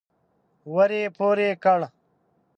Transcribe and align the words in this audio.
ور 0.73 0.89
يې 0.97 1.03
پورې 1.17 1.49
کړ. 1.63 1.79